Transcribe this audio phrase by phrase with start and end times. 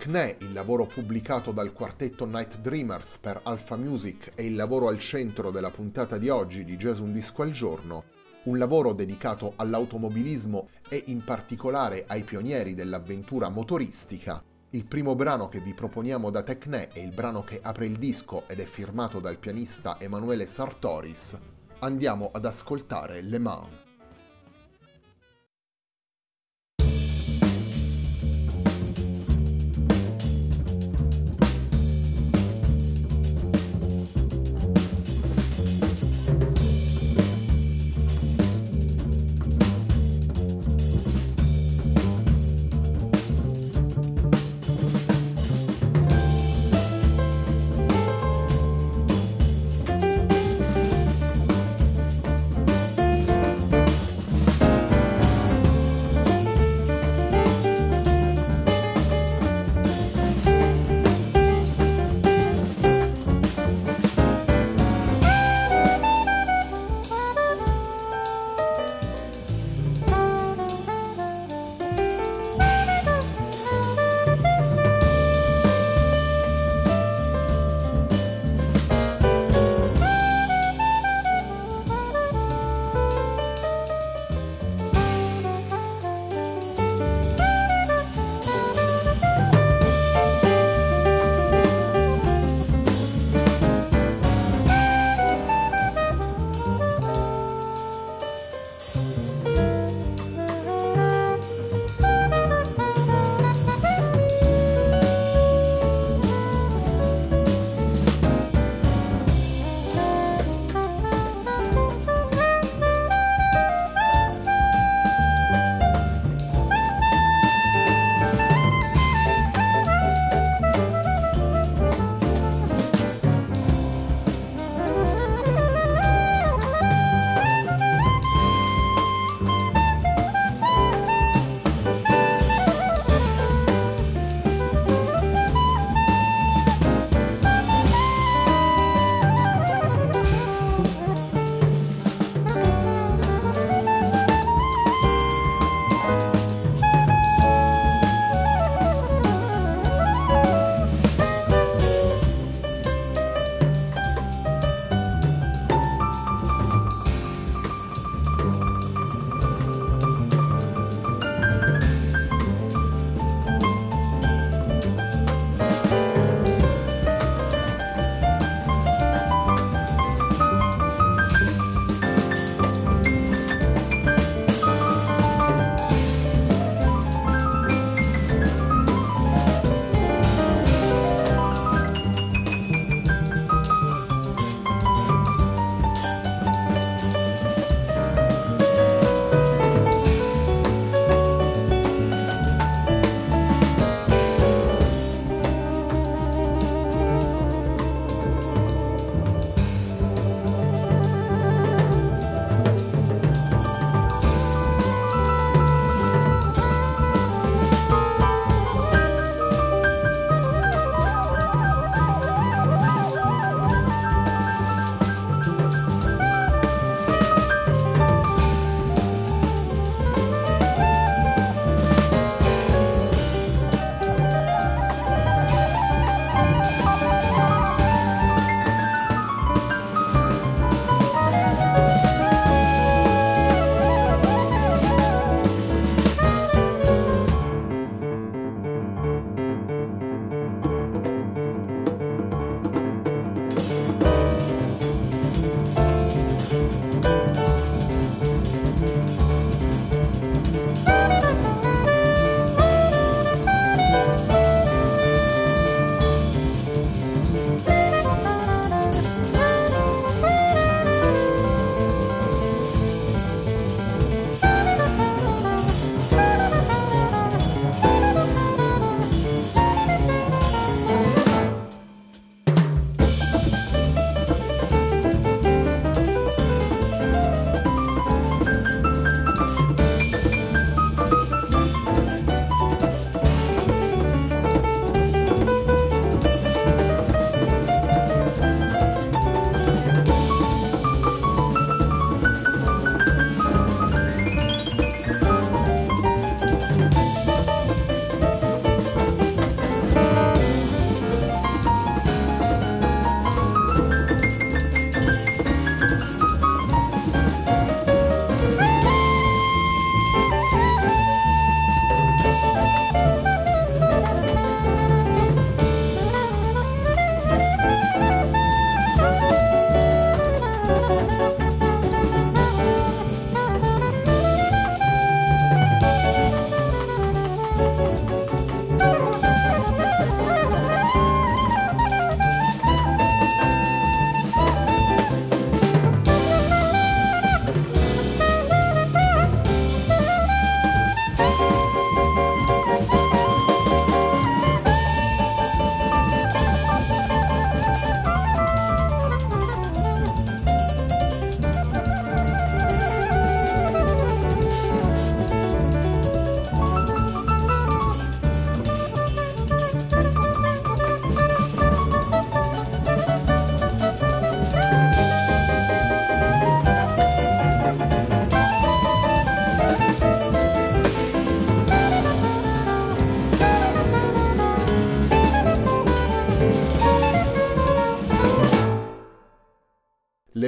[0.00, 4.98] Tecne, il lavoro pubblicato dal quartetto Night Dreamers per Alpha Music è il lavoro al
[4.98, 8.04] centro della puntata di oggi di Jazz Un Disco al Giorno,
[8.44, 14.42] un lavoro dedicato all'automobilismo e in particolare ai pionieri dell'avventura motoristica.
[14.70, 18.44] Il primo brano che vi proponiamo da Tecne è il brano che apre il disco
[18.48, 21.36] ed è firmato dal pianista Emanuele Sartoris.
[21.80, 23.89] Andiamo ad ascoltare Le Mans.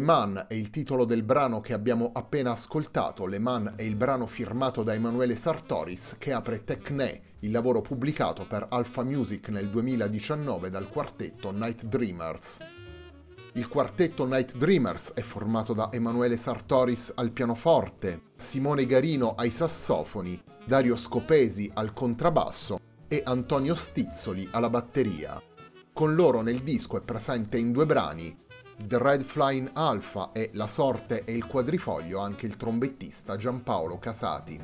[0.00, 3.26] Le Man è il titolo del brano che abbiamo appena ascoltato.
[3.26, 8.46] Le Man è il brano firmato da Emanuele Sartoris che apre Tecne, il lavoro pubblicato
[8.46, 12.60] per Alpha Music nel 2019 dal quartetto Night Dreamers.
[13.52, 20.42] Il quartetto Night Dreamers è formato da Emanuele Sartoris al pianoforte, Simone Garino ai sassofoni,
[20.64, 25.38] Dario Scopesi al contrabbasso e Antonio Stizzoli alla batteria.
[25.92, 28.48] Con loro nel disco è presente in due brani
[28.86, 34.58] The Red Flying Alpha e La sorte e il quadrifoglio anche il trombettista Giampaolo Casati.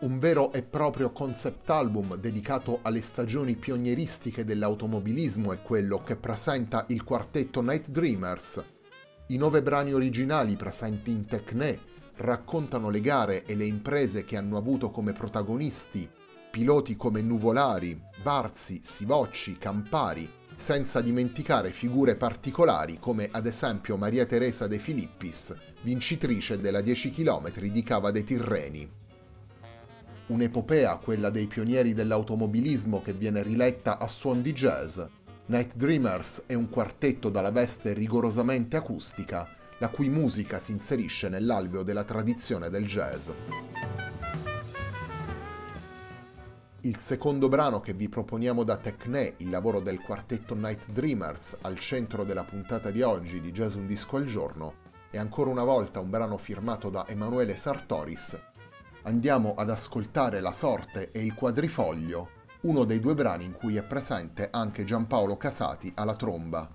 [0.00, 6.84] Un vero e proprio concept album dedicato alle stagioni pionieristiche dell'automobilismo è quello che presenta
[6.88, 8.62] il quartetto Night Dreamers.
[9.28, 11.80] I nove brani originali presenti in Tecne
[12.16, 16.08] raccontano le gare e le imprese che hanno avuto come protagonisti
[16.54, 24.68] piloti come Nuvolari, Varzi, Sivocci, Campari, senza dimenticare figure particolari come ad esempio Maria Teresa
[24.68, 28.88] De Filippis, vincitrice della 10 km di Cava dei Tirreni.
[30.28, 35.00] Un'epopea, quella dei pionieri dell'automobilismo che viene riletta a suon di jazz.
[35.46, 41.82] Night Dreamers è un quartetto dalla veste rigorosamente acustica, la cui musica si inserisce nell'alveo
[41.82, 43.28] della tradizione del jazz.
[46.84, 51.78] Il secondo brano che vi proponiamo da Tecne, il lavoro del quartetto Night Dreamers, al
[51.78, 54.74] centro della puntata di oggi di Jazz Un Disco al Giorno,
[55.10, 58.38] è ancora una volta un brano firmato da Emanuele Sartoris.
[59.04, 62.28] Andiamo ad ascoltare La sorte e il quadrifoglio,
[62.64, 66.70] uno dei due brani in cui è presente anche Giampaolo Casati alla tromba.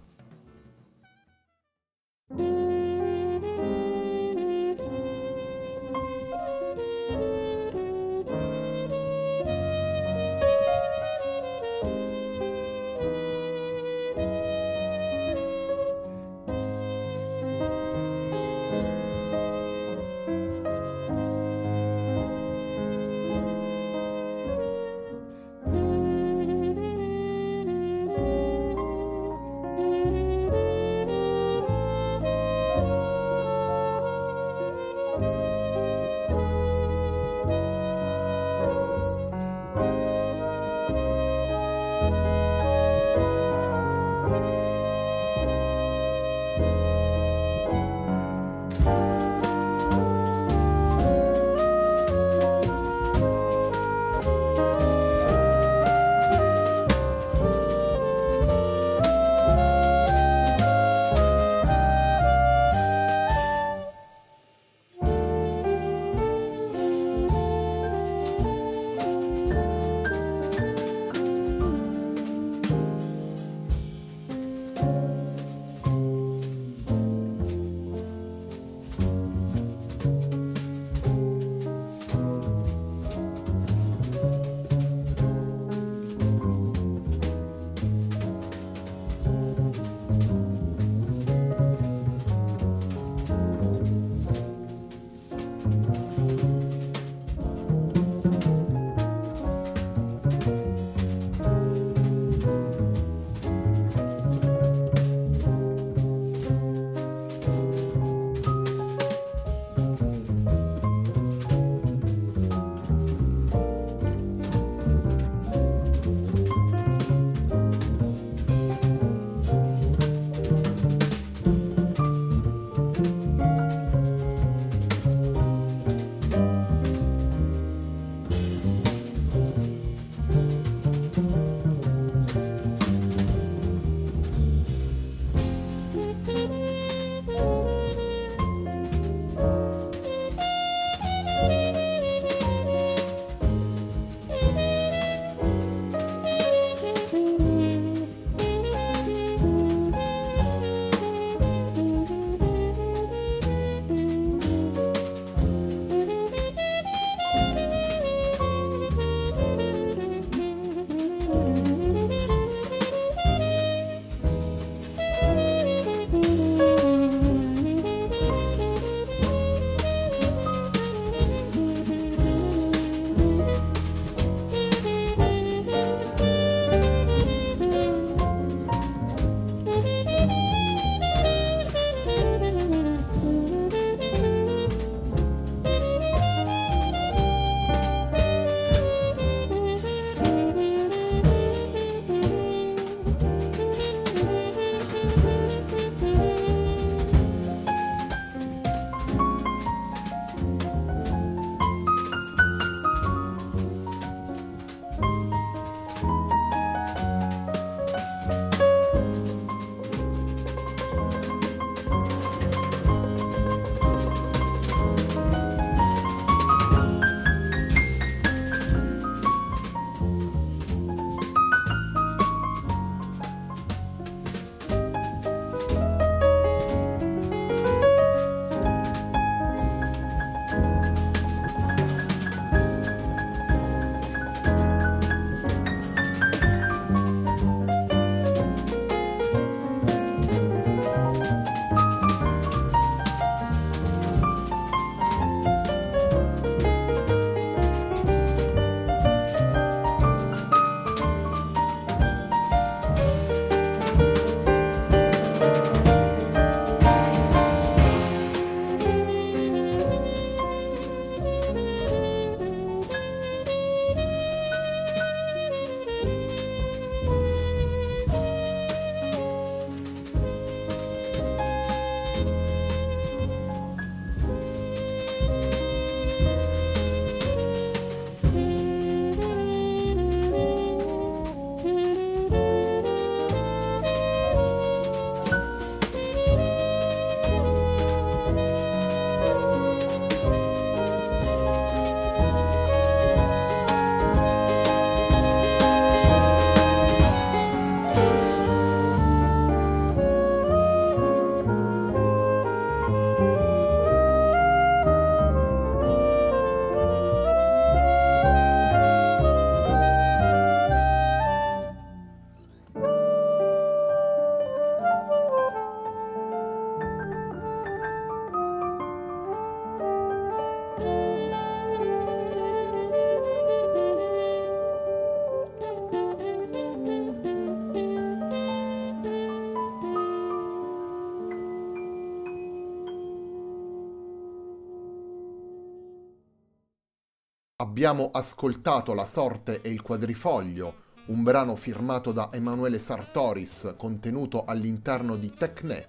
[337.69, 345.15] Abbiamo ascoltato La sorte e il quadrifoglio, un brano firmato da Emanuele Sartoris contenuto all'interno
[345.15, 345.87] di Tecne,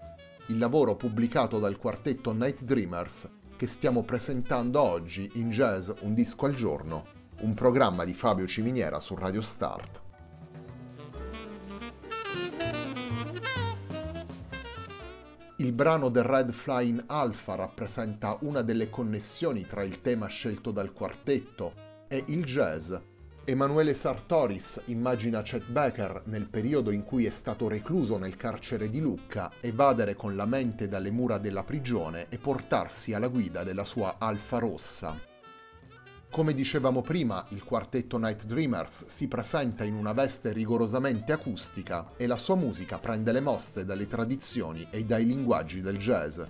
[0.49, 6.44] il lavoro pubblicato dal quartetto Night Dreamers che stiamo presentando oggi in Jazz Un disco
[6.44, 7.06] al giorno,
[7.40, 10.02] un programma di Fabio Ciminiera su Radio Start.
[15.60, 20.94] Il brano The Red Flying Alpha rappresenta una delle connessioni tra il tema scelto dal
[20.94, 21.74] quartetto
[22.08, 22.94] e il jazz.
[23.44, 29.00] Emanuele Sartoris immagina Chet Baker nel periodo in cui è stato recluso nel carcere di
[29.00, 34.16] Lucca evadere con la mente dalle mura della prigione e portarsi alla guida della sua
[34.18, 35.29] Alfa Rossa.
[36.30, 42.28] Come dicevamo prima, il quartetto Night Dreamers si presenta in una veste rigorosamente acustica e
[42.28, 46.40] la sua musica prende le mosse dalle tradizioni e dai linguaggi del jazz.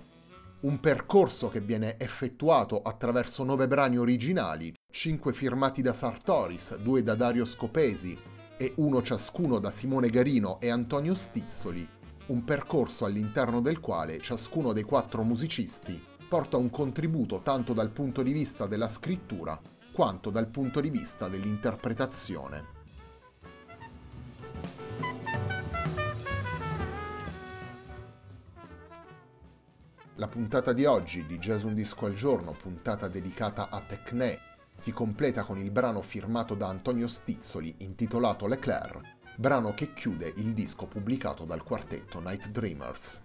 [0.61, 7.15] Un percorso che viene effettuato attraverso nove brani originali, cinque firmati da Sartoris, due da
[7.15, 8.15] Dario Scopesi
[8.57, 11.89] e uno ciascuno da Simone Garino e Antonio Stizzoli,
[12.27, 18.23] un percorso all'interno del quale ciascuno dei quattro musicisti porta un contributo tanto dal punto
[18.23, 19.59] di vista della scrittura
[19.91, 22.65] quanto dal punto di vista dell'interpretazione.
[30.15, 34.39] La puntata di oggi di Jazz Un Disco al Giorno, puntata dedicata a Tecne,
[34.73, 39.01] si completa con il brano firmato da Antonio Stizzoli intitolato Leclerc,
[39.35, 43.23] brano che chiude il disco pubblicato dal quartetto Night Dreamers.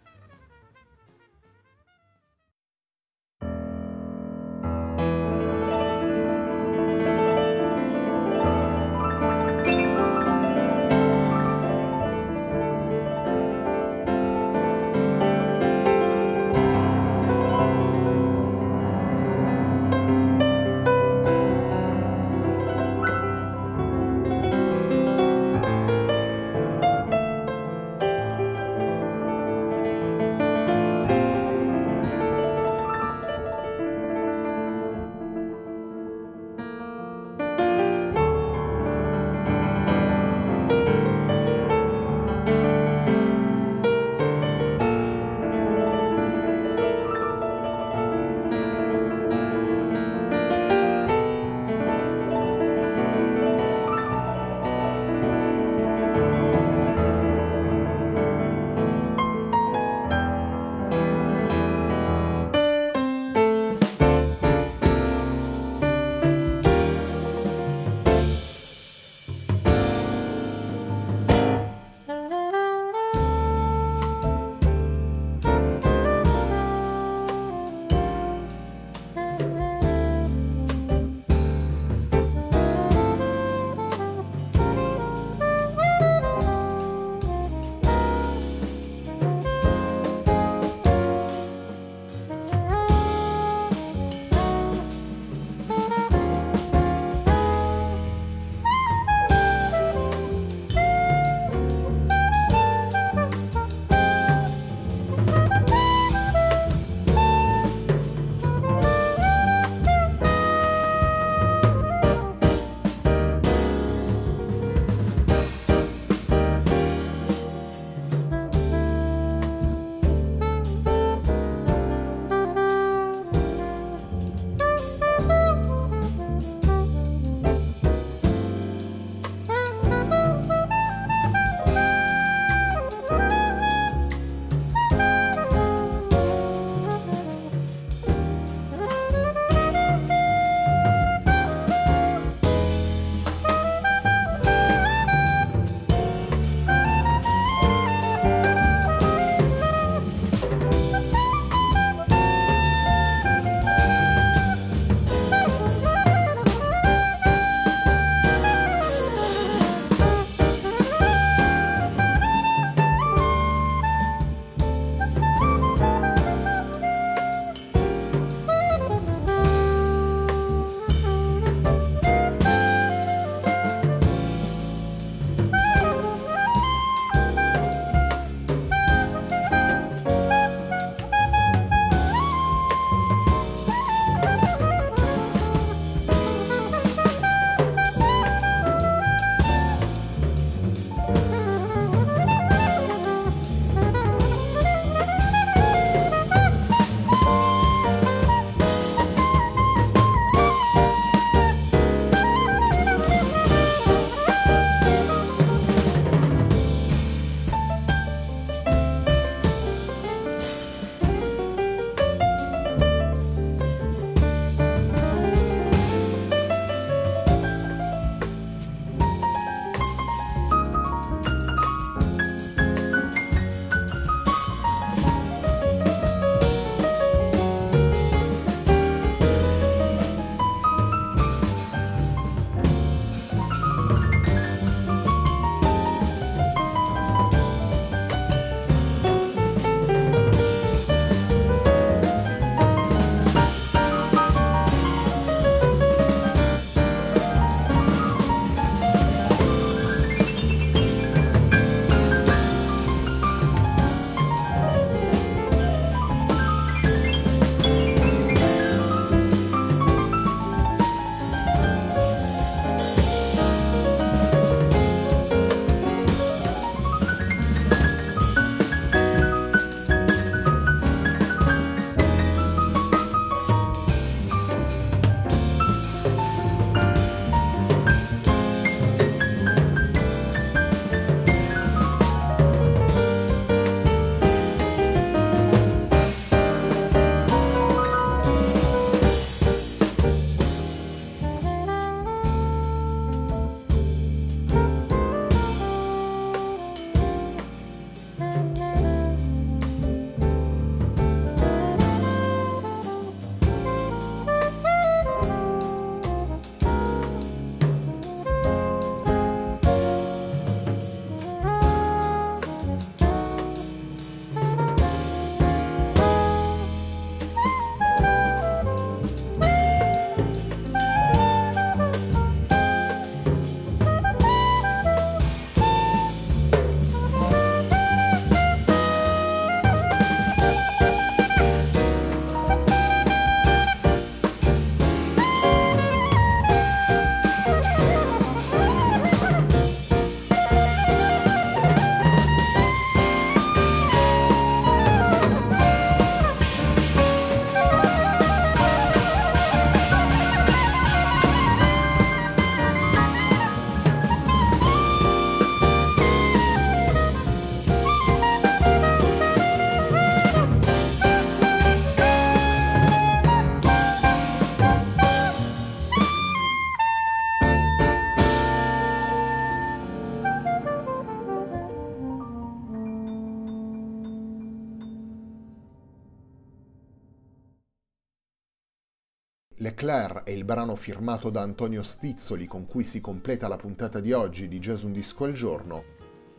[379.76, 384.14] Leclerc è il brano firmato da Antonio Stizzoli con cui si completa la puntata di
[384.14, 385.84] oggi di Jazz Un Disco al Giorno.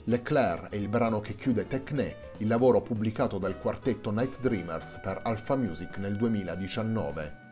[0.06, 5.20] Leclerc è il brano che chiude Tecne, il lavoro pubblicato dal quartetto Night Dreamers per
[5.24, 7.46] Alpha Music nel 2019.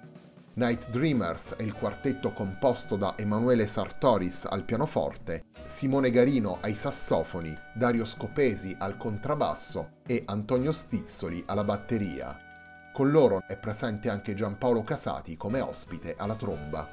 [0.56, 7.56] Night Dreamers è il quartetto composto da Emanuele Sartoris al pianoforte, Simone Garino ai sassofoni,
[7.76, 12.45] Dario Scopesi al contrabbasso e Antonio Stizzoli alla batteria.
[12.96, 16.88] Con loro è presente anche Giampaolo Casati come ospite alla tromba.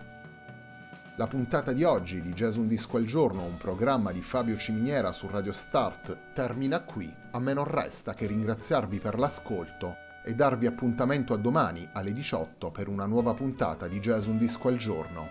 [1.15, 5.13] La puntata di oggi di Jazz Un Disco al Giorno, un programma di Fabio Ciminiera
[5.13, 7.15] su Radio Start, termina qui.
[7.31, 12.73] A me non resta che ringraziarvi per l'ascolto e darvi appuntamento a domani alle 18
[12.73, 15.29] per una nuova puntata di Jazz Un Disco al Giorno.